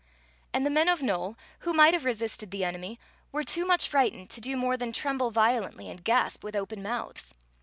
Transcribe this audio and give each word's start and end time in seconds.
And 0.51 0.65
the 0.65 0.71
men 0.71 0.89
of 0.89 1.03
Nole, 1.03 1.37
who 1.59 1.73
might 1.73 1.93
have 1.93 2.05
resisted 2.05 2.49
the 2.49 2.63
enemy, 2.63 2.99
were 3.31 3.43
too 3.43 3.67
much 3.67 3.87
frightened 3.87 4.31
to 4.31 4.41
do 4.41 4.57
more 4.57 4.75
than 4.75 4.91
tremble 4.91 5.31
violendy 5.31 5.91
and 5.91 6.03
gasp 6.03 6.43
with 6.43 6.55
open 6.55 6.81
mouths. 6.81 7.35